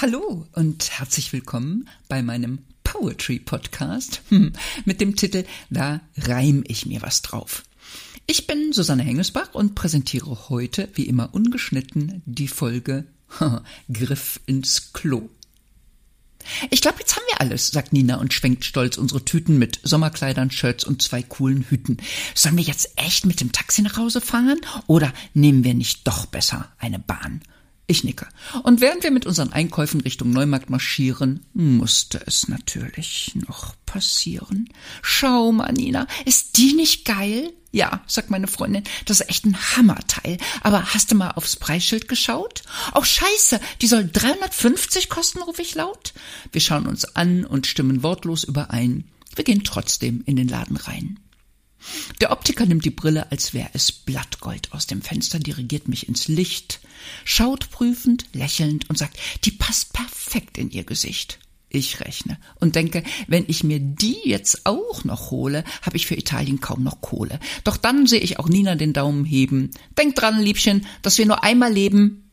Hallo 0.00 0.46
und 0.54 0.90
herzlich 0.98 1.32
willkommen 1.34 1.88
bei 2.08 2.22
meinem 2.22 2.60
Poetry 2.84 3.38
Podcast 3.38 4.22
hm, 4.30 4.54
mit 4.86 5.02
dem 5.02 5.16
Titel 5.16 5.44
Da 5.68 6.00
reim 6.16 6.64
ich 6.66 6.86
mir 6.86 7.02
was 7.02 7.20
drauf. 7.20 7.64
Ich 8.26 8.46
bin 8.46 8.72
Susanne 8.72 9.02
Hengesbach 9.02 9.52
und 9.52 9.74
präsentiere 9.74 10.48
heute, 10.48 10.88
wie 10.94 11.06
immer 11.06 11.34
ungeschnitten, 11.34 12.22
die 12.24 12.48
Folge 12.48 13.04
Griff 13.92 14.40
ins 14.46 14.94
Klo. 14.94 15.28
Ich 16.70 16.80
glaube, 16.80 16.98
jetzt 17.00 17.16
haben 17.16 17.24
wir 17.30 17.40
alles, 17.40 17.68
sagt 17.68 17.92
Nina 17.92 18.16
und 18.16 18.32
schwenkt 18.34 18.64
stolz 18.64 18.96
unsere 18.96 19.24
Tüten 19.24 19.58
mit 19.58 19.80
Sommerkleidern, 19.82 20.50
Shirts 20.50 20.84
und 20.84 21.02
zwei 21.02 21.22
coolen 21.22 21.62
Hüten. 21.68 21.98
Sollen 22.34 22.56
wir 22.56 22.64
jetzt 22.64 22.90
echt 22.96 23.26
mit 23.26 23.40
dem 23.40 23.52
Taxi 23.52 23.82
nach 23.82 23.96
Hause 23.96 24.20
fahren 24.20 24.60
oder 24.86 25.12
nehmen 25.34 25.64
wir 25.64 25.74
nicht 25.74 26.06
doch 26.06 26.26
besser 26.26 26.68
eine 26.78 26.98
Bahn? 26.98 27.42
Ich 27.90 28.04
nicke. 28.04 28.28
Und 28.62 28.80
während 28.80 29.02
wir 29.02 29.10
mit 29.10 29.26
unseren 29.26 29.52
Einkäufen 29.52 30.00
Richtung 30.00 30.30
Neumarkt 30.30 30.70
marschieren, 30.70 31.44
musste 31.54 32.22
es 32.24 32.46
natürlich 32.46 33.32
noch 33.34 33.74
passieren. 33.84 34.68
Schau 35.02 35.50
mal, 35.50 35.72
Nina, 35.72 36.06
ist 36.24 36.56
die 36.56 36.74
nicht 36.74 37.04
geil? 37.04 37.52
Ja, 37.72 38.02
sagt 38.06 38.30
meine 38.30 38.48
Freundin, 38.48 38.82
das 39.04 39.20
ist 39.20 39.28
echt 39.28 39.44
ein 39.44 39.76
Hammerteil. 39.76 40.38
Aber 40.62 40.92
hast 40.92 41.10
du 41.10 41.14
mal 41.14 41.30
aufs 41.32 41.56
Preisschild 41.56 42.08
geschaut? 42.08 42.62
Oh, 42.94 43.04
scheiße, 43.04 43.60
die 43.80 43.86
soll 43.86 44.08
350 44.10 45.08
kosten, 45.08 45.40
rufe 45.42 45.62
ich 45.62 45.76
laut. 45.76 46.12
Wir 46.50 46.60
schauen 46.60 46.86
uns 46.86 47.04
an 47.16 47.44
und 47.44 47.68
stimmen 47.68 48.02
wortlos 48.02 48.42
überein. 48.42 49.04
Wir 49.36 49.44
gehen 49.44 49.62
trotzdem 49.62 50.22
in 50.26 50.34
den 50.34 50.48
Laden 50.48 50.76
rein. 50.76 51.20
Der 52.20 52.32
Optiker 52.32 52.66
nimmt 52.66 52.84
die 52.84 52.90
Brille, 52.90 53.30
als 53.30 53.54
wäre 53.54 53.70
es 53.72 53.92
Blattgold 53.92 54.72
aus 54.72 54.86
dem 54.86 55.00
Fenster, 55.00 55.38
dirigiert 55.38 55.88
mich 55.88 56.08
ins 56.08 56.28
Licht, 56.28 56.80
schaut 57.24 57.70
prüfend, 57.70 58.26
lächelnd 58.32 58.90
und 58.90 58.98
sagt, 58.98 59.16
die 59.44 59.52
passt 59.52 59.92
perfekt 59.92 60.58
in 60.58 60.70
ihr 60.70 60.84
Gesicht. 60.84 61.38
Ich 61.72 62.00
rechne 62.00 62.36
und 62.58 62.74
denke, 62.74 63.04
wenn 63.28 63.44
ich 63.46 63.62
mir 63.62 63.78
die 63.78 64.18
jetzt 64.24 64.66
auch 64.66 65.04
noch 65.04 65.30
hole, 65.30 65.62
habe 65.82 65.96
ich 65.96 66.06
für 66.06 66.16
Italien 66.16 66.60
kaum 66.60 66.82
noch 66.82 67.00
Kohle. 67.00 67.38
Doch 67.62 67.76
dann 67.76 68.08
sehe 68.08 68.18
ich 68.18 68.40
auch 68.40 68.48
Nina 68.48 68.74
den 68.74 68.92
Daumen 68.92 69.24
heben. 69.24 69.70
Denk 69.96 70.16
dran, 70.16 70.42
Liebchen, 70.42 70.84
dass 71.02 71.16
wir 71.16 71.26
nur 71.26 71.44
einmal 71.44 71.72
leben. 71.72 72.29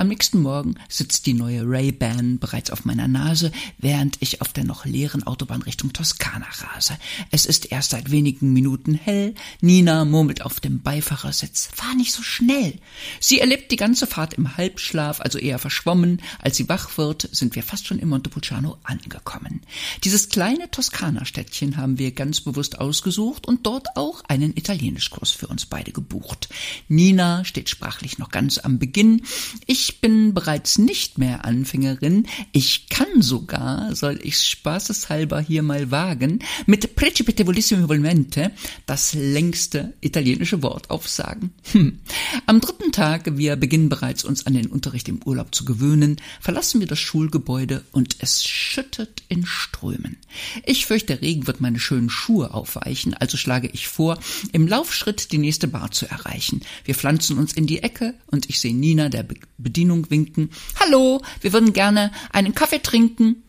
Am 0.00 0.06
nächsten 0.06 0.40
Morgen 0.42 0.76
sitzt 0.88 1.26
die 1.26 1.34
neue 1.34 1.62
Ray-Ban 1.64 2.38
bereits 2.38 2.70
auf 2.70 2.84
meiner 2.84 3.08
Nase, 3.08 3.50
während 3.78 4.16
ich 4.20 4.40
auf 4.40 4.52
der 4.52 4.62
noch 4.62 4.84
leeren 4.84 5.24
Autobahn 5.24 5.62
Richtung 5.62 5.92
Toskana 5.92 6.46
rase. 6.60 6.96
Es 7.32 7.46
ist 7.46 7.72
erst 7.72 7.90
seit 7.90 8.12
wenigen 8.12 8.52
Minuten 8.52 8.94
hell. 8.94 9.34
Nina 9.60 10.04
murmelt 10.04 10.42
auf 10.42 10.60
dem 10.60 10.82
Beifahrersitz. 10.82 11.70
Fahr 11.74 11.96
nicht 11.96 12.12
so 12.12 12.22
schnell. 12.22 12.78
Sie 13.18 13.40
erlebt 13.40 13.72
die 13.72 13.76
ganze 13.76 14.06
Fahrt 14.06 14.34
im 14.34 14.56
Halbschlaf, 14.56 15.20
also 15.20 15.36
eher 15.36 15.58
verschwommen. 15.58 16.22
Als 16.38 16.56
sie 16.56 16.68
wach 16.68 16.96
wird, 16.96 17.28
sind 17.32 17.56
wir 17.56 17.64
fast 17.64 17.88
schon 17.88 17.98
in 17.98 18.08
Montepulciano 18.08 18.78
angekommen. 18.84 19.62
Dieses 20.04 20.28
kleine 20.28 20.70
Toskana-Städtchen 20.70 21.76
haben 21.76 21.98
wir 21.98 22.12
ganz 22.12 22.40
bewusst 22.40 22.78
ausgesucht 22.78 23.48
und 23.48 23.66
dort 23.66 23.96
auch 23.96 24.22
einen 24.28 24.56
Italienischkurs 24.56 25.32
für 25.32 25.48
uns 25.48 25.66
beide 25.66 25.90
gebucht. 25.90 26.50
Nina 26.86 27.44
steht 27.44 27.68
sprachlich 27.68 28.18
noch 28.18 28.28
ganz 28.28 28.58
am 28.58 28.78
Beginn. 28.78 29.22
Ich 29.66 29.87
ich 29.88 30.02
bin 30.02 30.34
bereits 30.34 30.76
nicht 30.76 31.16
mehr 31.16 31.46
Anfängerin. 31.46 32.26
Ich 32.52 32.90
kann 32.90 33.22
sogar, 33.22 33.96
soll 33.96 34.20
ich 34.22 34.38
spaßeshalber 34.38 35.40
hier 35.40 35.62
mal 35.62 35.90
wagen, 35.90 36.40
mit 36.66 36.94
Precipite 36.94 37.46
volissimo 37.46 37.88
volmente 37.88 38.52
das 38.84 39.14
längste 39.14 39.94
italienische 40.02 40.62
Wort 40.62 40.90
aufsagen. 40.90 41.52
Hm. 41.72 42.00
Am 42.44 42.60
dritten 42.60 42.92
Tag, 42.92 43.38
wir 43.38 43.56
beginnen 43.56 43.88
bereits 43.88 44.24
uns 44.24 44.46
an 44.46 44.52
den 44.52 44.66
Unterricht 44.66 45.08
im 45.08 45.22
Urlaub 45.24 45.54
zu 45.54 45.64
gewöhnen, 45.64 46.16
verlassen 46.38 46.80
wir 46.80 46.86
das 46.86 46.98
Schulgebäude 46.98 47.82
und 47.90 48.16
es 48.20 48.44
schüttet 48.44 49.22
in 49.30 49.46
Strömen. 49.46 50.18
Ich 50.66 50.84
fürchte, 50.84 51.14
der 51.14 51.22
Regen 51.22 51.46
wird 51.46 51.62
meine 51.62 51.80
schönen 51.80 52.10
Schuhe 52.10 52.52
aufweichen, 52.52 53.14
also 53.14 53.38
schlage 53.38 53.70
ich 53.72 53.88
vor, 53.88 54.18
im 54.52 54.68
Laufschritt 54.68 55.32
die 55.32 55.38
nächste 55.38 55.66
Bar 55.66 55.90
zu 55.92 56.06
erreichen. 56.06 56.60
Wir 56.84 56.94
pflanzen 56.94 57.38
uns 57.38 57.54
in 57.54 57.66
die 57.66 57.82
Ecke 57.82 58.12
und 58.26 58.50
ich 58.50 58.60
sehe 58.60 58.74
Nina, 58.74 59.08
der 59.08 59.26
Bedienung 59.56 59.77
Bedienung 59.78 60.10
winken. 60.10 60.50
Hallo, 60.80 61.22
wir 61.40 61.52
würden 61.52 61.72
gerne 61.72 62.10
einen 62.32 62.52
Kaffee 62.52 62.80
trinken. 62.80 63.44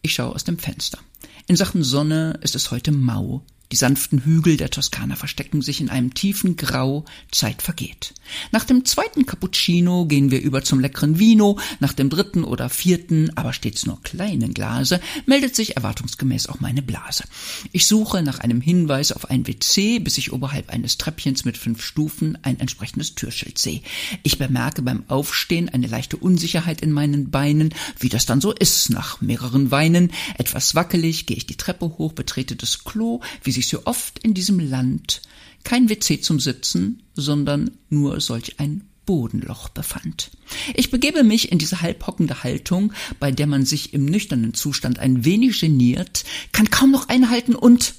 Ich 0.00 0.14
schaue 0.14 0.34
aus 0.34 0.44
dem 0.44 0.58
Fenster. 0.58 0.98
In 1.46 1.56
Sachen 1.56 1.82
Sonne 1.82 2.38
ist 2.40 2.54
es 2.54 2.70
heute 2.70 2.90
mau. 2.90 3.42
Die 3.70 3.76
sanften 3.76 4.24
Hügel 4.24 4.56
der 4.56 4.70
Toskana 4.70 5.14
verstecken 5.14 5.60
sich 5.60 5.80
in 5.82 5.90
einem 5.90 6.14
tiefen 6.14 6.56
Grau, 6.56 7.04
Zeit 7.30 7.60
vergeht. 7.60 8.14
Nach 8.50 8.64
dem 8.64 8.86
zweiten 8.86 9.26
Cappuccino 9.26 10.06
gehen 10.06 10.30
wir 10.30 10.40
über 10.40 10.62
zum 10.62 10.80
leckeren 10.80 11.18
Vino, 11.18 11.58
nach 11.78 11.92
dem 11.92 12.08
dritten 12.08 12.44
oder 12.44 12.70
vierten, 12.70 13.30
aber 13.36 13.52
stets 13.52 13.84
nur 13.84 14.02
kleinen 14.02 14.54
Glase, 14.54 15.00
meldet 15.26 15.54
sich 15.54 15.76
erwartungsgemäß 15.76 16.46
auch 16.46 16.60
meine 16.60 16.80
Blase. 16.80 17.24
Ich 17.72 17.86
suche 17.86 18.22
nach 18.22 18.38
einem 18.38 18.62
Hinweis 18.62 19.12
auf 19.12 19.28
ein 19.28 19.46
WC, 19.46 19.98
bis 19.98 20.16
ich 20.16 20.32
oberhalb 20.32 20.70
eines 20.70 20.96
Treppchens 20.96 21.44
mit 21.44 21.58
fünf 21.58 21.82
Stufen 21.82 22.38
ein 22.42 22.60
entsprechendes 22.60 23.16
Türschild 23.16 23.58
sehe. 23.58 23.82
Ich 24.22 24.38
bemerke 24.38 24.80
beim 24.80 25.04
Aufstehen 25.08 25.68
eine 25.68 25.88
leichte 25.88 26.16
Unsicherheit 26.16 26.80
in 26.80 26.92
meinen 26.92 27.30
Beinen, 27.30 27.74
wie 27.98 28.08
das 28.08 28.24
dann 28.24 28.40
so 28.40 28.52
ist 28.52 28.88
nach 28.90 29.20
mehreren 29.20 29.70
Weinen. 29.70 30.10
Etwas 30.38 30.74
wackelig 30.74 31.26
gehe 31.26 31.36
ich 31.36 31.46
die 31.46 31.56
Treppe 31.56 31.86
hoch, 31.98 32.12
betrete 32.12 32.56
das 32.56 32.84
Klo, 32.84 33.20
wie 33.42 33.57
sich 33.58 33.68
so 33.68 33.84
oft 33.84 34.18
in 34.20 34.34
diesem 34.34 34.60
Land 34.60 35.22
kein 35.64 35.88
WC 35.88 36.20
zum 36.20 36.40
Sitzen, 36.40 37.02
sondern 37.14 37.72
nur 37.90 38.20
solch 38.20 38.60
ein 38.60 38.84
Bodenloch 39.04 39.68
befand. 39.70 40.30
Ich 40.74 40.90
begebe 40.90 41.24
mich 41.24 41.50
in 41.50 41.58
diese 41.58 41.80
halbhockende 41.80 42.44
Haltung, 42.44 42.92
bei 43.18 43.32
der 43.32 43.46
man 43.46 43.64
sich 43.64 43.94
im 43.94 44.04
nüchternen 44.04 44.54
Zustand 44.54 44.98
ein 44.98 45.24
wenig 45.24 45.60
geniert, 45.60 46.24
kann 46.52 46.70
kaum 46.70 46.90
noch 46.90 47.08
einhalten 47.08 47.54
und 47.54 47.94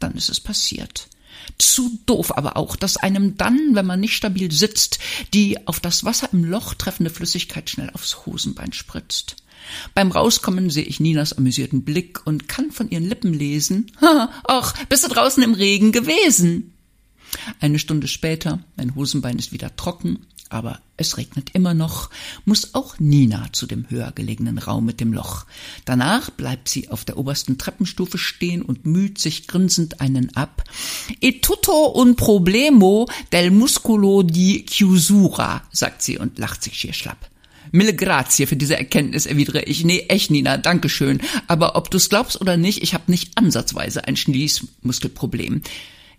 dann 0.00 0.14
ist 0.14 0.28
es 0.28 0.40
passiert. 0.40 1.08
Zu 1.58 1.98
doof 2.06 2.36
aber 2.36 2.56
auch, 2.56 2.76
dass 2.76 2.96
einem 2.96 3.36
dann, 3.36 3.74
wenn 3.74 3.86
man 3.86 4.00
nicht 4.00 4.16
stabil 4.16 4.50
sitzt, 4.50 4.98
die 5.34 5.66
auf 5.66 5.80
das 5.80 6.04
Wasser 6.04 6.28
im 6.32 6.44
Loch 6.44 6.74
treffende 6.74 7.10
Flüssigkeit 7.10 7.68
schnell 7.68 7.90
aufs 7.90 8.26
Hosenbein 8.26 8.72
spritzt. 8.72 9.36
Beim 9.94 10.10
Rauskommen 10.10 10.70
sehe 10.70 10.84
ich 10.84 11.00
Ninas 11.00 11.32
amüsierten 11.32 11.82
Blick 11.82 12.26
und 12.26 12.48
kann 12.48 12.70
von 12.70 12.90
ihren 12.90 13.04
Lippen 13.04 13.32
lesen, 13.32 13.92
ach, 14.44 14.74
bist 14.86 15.04
du 15.04 15.08
draußen 15.08 15.42
im 15.42 15.54
Regen 15.54 15.92
gewesen? 15.92 16.74
Eine 17.60 17.78
Stunde 17.78 18.08
später, 18.08 18.60
mein 18.76 18.94
Hosenbein 18.94 19.38
ist 19.38 19.52
wieder 19.52 19.76
trocken, 19.76 20.26
aber 20.50 20.80
es 20.96 21.16
regnet 21.16 21.50
immer 21.54 21.74
noch, 21.74 22.10
muss 22.44 22.74
auch 22.74 22.98
Nina 22.98 23.46
zu 23.52 23.66
dem 23.66 23.88
höher 23.88 24.12
gelegenen 24.12 24.58
Raum 24.58 24.84
mit 24.84 25.00
dem 25.00 25.12
Loch. 25.12 25.46
Danach 25.84 26.30
bleibt 26.30 26.68
sie 26.68 26.90
auf 26.90 27.04
der 27.04 27.16
obersten 27.16 27.56
Treppenstufe 27.56 28.18
stehen 28.18 28.62
und 28.62 28.84
müht 28.84 29.18
sich 29.18 29.46
grinsend 29.46 30.00
einen 30.00 30.36
ab. 30.36 30.64
E 31.20 31.40
tutto 31.40 31.98
un 31.98 32.16
problemo 32.16 33.08
del 33.32 33.50
muscolo 33.50 34.22
di 34.22 34.66
chiusura, 34.66 35.62
sagt 35.72 36.02
sie 36.02 36.18
und 36.18 36.38
lacht 36.38 36.62
sich 36.62 36.74
schier 36.74 36.92
schlapp. 36.92 37.30
Mille 37.72 37.94
grazie 37.94 38.46
für 38.46 38.56
diese 38.56 38.76
Erkenntnis, 38.76 39.26
erwidere 39.26 39.62
ich. 39.62 39.84
Nee, 39.84 40.06
echt, 40.08 40.32
Nina, 40.32 40.56
dankeschön. 40.56 41.20
Aber 41.46 41.76
ob 41.76 41.90
du's 41.90 42.08
glaubst 42.08 42.40
oder 42.40 42.56
nicht, 42.56 42.82
ich 42.82 42.94
habe 42.94 43.04
nicht 43.06 43.38
ansatzweise 43.38 44.08
ein 44.08 44.16
Schließmuskelproblem. 44.16 45.62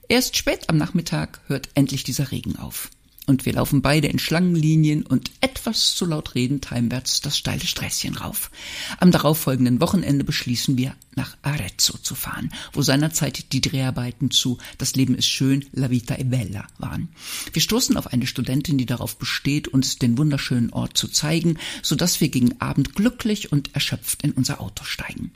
Erst 0.08 0.38
spät 0.38 0.70
am 0.70 0.78
Nachmittag 0.78 1.42
hört 1.48 1.70
endlich 1.76 2.06
dieser 2.06 2.32
Regen 2.32 2.56
auf 2.56 2.90
und 3.32 3.46
wir 3.46 3.54
laufen 3.54 3.82
beide 3.82 4.10
in 4.10 4.20
Schlangenlinien 4.20 5.04
und 5.04 5.32
etwas 5.40 5.96
zu 5.96 6.06
laut 6.06 6.36
redend 6.36 6.70
heimwärts 6.70 7.22
das 7.22 7.38
steile 7.38 7.66
Sträßchen 7.66 8.18
rauf. 8.18 8.52
Am 9.00 9.10
darauffolgenden 9.12 9.80
Wochenende 9.80 10.26
beschließen 10.26 10.78
wir, 10.78 10.96
nach 11.16 11.38
Arezzo 11.42 11.98
zu 11.98 12.14
fahren, 12.14 12.52
wo 12.74 12.82
seinerzeit 12.82 13.54
die 13.54 13.62
Dreharbeiten 13.62 14.32
zu 14.32 14.58
Das 14.78 14.96
Leben 14.96 15.16
ist 15.16 15.28
schön, 15.28 15.66
La 15.72 15.90
vita 15.90 16.16
è 16.16 16.26
bella 16.26 16.68
waren. 16.78 17.08
Wir 17.54 17.62
stoßen 17.62 17.96
auf 17.96 18.08
eine 18.08 18.28
Studentin, 18.28 18.78
die 18.78 18.86
darauf 18.86 19.18
besteht, 19.18 19.70
uns 19.70 19.98
den 19.98 20.18
wunderschönen 20.18 20.74
Ort 20.74 20.98
zu 20.98 21.08
zeigen, 21.08 21.58
so 21.82 21.96
dass 21.96 22.20
wir 22.20 22.28
gegen 22.28 22.60
Abend 22.60 22.96
glücklich 22.96 23.52
und 23.54 23.74
erschöpft 23.74 24.24
in 24.24 24.34
unser 24.34 24.60
Auto 24.60 24.84
steigen. 24.84 25.32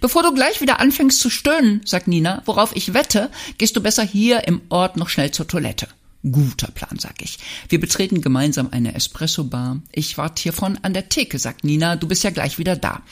Bevor 0.00 0.24
du 0.24 0.34
gleich 0.34 0.60
wieder 0.60 0.80
anfängst 0.80 1.20
zu 1.20 1.30
stöhnen, 1.30 1.80
sagt 1.84 2.08
Nina, 2.08 2.42
worauf 2.44 2.74
ich 2.74 2.92
wette, 2.92 3.30
gehst 3.56 3.76
du 3.76 3.80
besser 3.80 4.02
hier 4.02 4.48
im 4.48 4.62
Ort 4.68 4.96
noch 4.96 5.08
schnell 5.08 5.30
zur 5.30 5.46
Toilette. 5.46 5.86
Guter 6.22 6.70
Plan, 6.70 6.98
sag 6.98 7.22
ich. 7.22 7.38
Wir 7.68 7.80
betreten 7.80 8.20
gemeinsam 8.20 8.68
eine 8.70 8.94
Espresso-Bar. 8.94 9.80
Ich 9.92 10.18
warte 10.18 10.42
hier 10.42 10.52
vorn 10.52 10.78
an 10.82 10.92
der 10.92 11.08
Theke, 11.08 11.38
sagt 11.38 11.64
Nina. 11.64 11.96
Du 11.96 12.08
bist 12.08 12.24
ja 12.24 12.30
gleich 12.30 12.58
wieder 12.58 12.76
da. 12.76 13.02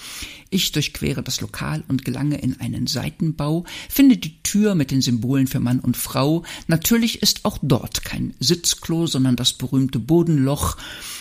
Ich 0.50 0.72
durchquere 0.72 1.22
das 1.22 1.40
Lokal 1.40 1.84
und 1.88 2.04
gelange 2.04 2.38
in 2.38 2.58
einen 2.60 2.86
Seitenbau, 2.86 3.64
finde 3.90 4.16
die 4.16 4.42
Tür 4.42 4.74
mit 4.74 4.90
den 4.90 5.02
Symbolen 5.02 5.46
für 5.46 5.60
Mann 5.60 5.78
und 5.80 5.96
Frau. 5.96 6.42
Natürlich 6.68 7.20
ist 7.20 7.44
auch 7.44 7.58
dort 7.60 8.02
kein 8.02 8.34
Sitzklo, 8.40 9.06
sondern 9.06 9.36
das 9.36 9.52
berühmte 9.52 9.98
Bodenloch. 9.98 10.78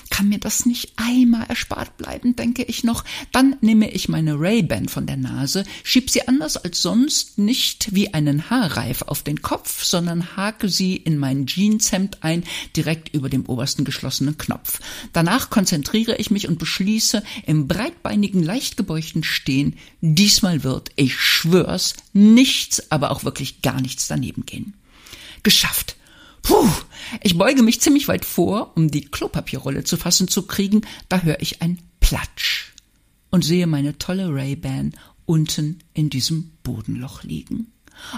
Kann 0.10 0.30
mir 0.30 0.40
das 0.40 0.66
nicht 0.66 0.94
einmal 0.96 1.46
erspart 1.48 1.98
bleiben, 1.98 2.38
denke 2.38 2.64
ich 2.64 2.86
noch. 2.86 3.04
Dann 3.34 3.58
nehme 3.60 3.92
ich 3.92 4.08
meine 4.08 4.40
Ray-Ban 4.40 4.88
von 4.88 5.06
der 5.06 5.18
Nase, 5.18 5.66
schieb 5.84 6.10
sie 6.10 6.26
anders 6.28 6.56
als 6.56 6.82
sonst 6.82 7.38
nicht 7.38 7.94
wie 7.94 8.14
einen 8.14 8.50
Haarreif 8.50 9.02
auf 9.02 9.24
den 9.24 9.42
Kopf, 9.42 9.84
sondern 9.84 10.38
hake 10.38 10.70
sie 10.70 10.96
in 10.96 11.18
mein 11.18 11.46
Jeanshemd 11.46 12.24
ein, 12.24 12.44
direkt 12.78 13.14
über 13.14 13.28
dem 13.28 13.46
obersten 13.46 13.84
geschlossenen 13.84 14.38
Knopf. 14.38 14.80
Danach 15.12 15.50
konzentriere 15.50 16.16
ich 16.16 16.32
mich 16.32 16.48
und 16.48 16.60
beschließe 16.60 17.22
im 17.46 17.68
breitbeinigen, 17.68 18.42
leicht 18.42 18.78
gebeugten 18.78 19.17
Stehen, 19.24 19.78
diesmal 20.02 20.64
wird, 20.64 20.92
ich 20.96 21.16
schwör's, 21.16 21.96
nichts, 22.14 22.92
aber 22.92 23.12
auch 23.12 23.24
wirklich 23.24 23.62
gar 23.62 23.82
nichts 23.82 24.08
daneben 24.08 24.46
gehen. 24.46 24.74
Geschafft. 25.44 25.96
Puh, 26.42 26.70
ich 27.22 27.38
beuge 27.38 27.62
mich 27.64 27.82
ziemlich 27.82 28.08
weit 28.08 28.26
vor, 28.26 28.72
um 28.76 28.90
die 28.90 29.06
Klopapierrolle 29.06 29.84
zu 29.84 29.98
fassen 29.98 30.28
zu 30.28 30.44
kriegen, 30.44 30.82
da 31.10 31.22
höre 31.22 31.42
ich 31.42 31.62
ein 31.62 31.80
Platsch 32.00 32.74
und 33.30 33.44
sehe 33.44 33.68
meine 33.68 33.98
tolle 33.98 34.34
Ray-Ban 34.34 34.94
unten 35.26 35.80
in 35.94 36.10
diesem 36.10 36.52
Bodenloch 36.64 37.24
liegen. 37.24 37.74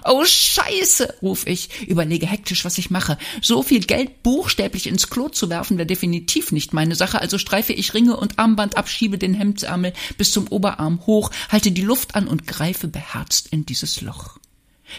Oh 0.06 0.24
Scheiße, 0.26 1.16
ruf 1.22 1.48
ich, 1.48 1.88
überlege 1.88 2.28
hektisch, 2.28 2.66
was 2.66 2.78
ich 2.78 2.90
mache. 2.90 3.18
So 3.42 3.64
viel 3.64 3.82
Geld 3.82 4.24
buchstäblich 4.24 4.88
ins 4.88 5.10
Klo 5.10 5.30
zu 5.30 5.50
werfen, 5.50 5.78
wäre 5.78 5.88
definitiv 5.88 6.52
nicht 6.52 6.74
meine 6.74 6.96
Sache, 6.96 7.20
also 7.20 7.38
streife 7.38 7.74
ich 7.74 7.94
Ringe 7.94 8.18
und 8.18 8.40
Armband 8.40 8.78
ab, 8.78 8.90
schiebe 8.90 9.18
den 9.18 9.34
Hemdsärmel 9.34 9.94
bis 10.18 10.32
zum 10.32 10.48
Oberarm 10.48 11.06
hoch, 11.06 11.32
halte 11.50 11.72
die 11.72 11.82
Luft 11.82 12.16
an 12.16 12.28
und 12.28 12.48
greife 12.48 12.88
beherzt 12.88 13.48
in 13.52 13.66
dieses 13.66 14.02
Loch. 14.02 14.38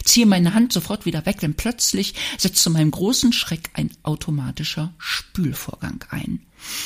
Ziehe 0.03 0.25
meine 0.25 0.53
Hand 0.53 0.71
sofort 0.73 1.05
wieder 1.05 1.25
weg, 1.25 1.39
denn 1.39 1.55
plötzlich 1.55 2.13
setzt 2.37 2.63
zu 2.63 2.69
meinem 2.69 2.91
großen 2.91 3.33
Schreck 3.33 3.69
ein 3.73 3.91
automatischer 4.03 4.93
Spülvorgang 4.97 6.05
ein. 6.09 6.41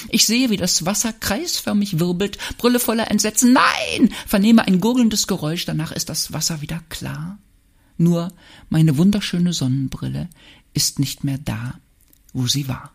Ich 0.10 0.26
sehe, 0.26 0.50
wie 0.50 0.58
das 0.58 0.86
Wasser 0.86 1.14
kreisförmig 1.14 2.00
wirbelt, 2.00 2.38
brülle 2.58 2.80
voller 2.80 3.12
Entsetzen. 3.12 3.54
Nein! 3.54 4.14
Vernehme 4.26 4.66
ein 4.66 4.80
gurgelndes 4.80 5.28
Geräusch, 5.28 5.66
danach 5.66 5.92
ist 5.92 6.10
das 6.10 6.34
Wasser 6.34 6.62
wieder 6.62 6.82
klar. 6.90 7.38
Nur 7.98 8.34
meine 8.70 8.98
wunderschöne 8.98 9.54
Sonnenbrille 9.54 10.30
ist 10.74 11.00
nicht 11.00 11.24
mehr 11.24 11.38
da, 11.38 11.76
wo 12.34 12.48
sie 12.48 12.68
war. 12.68 12.95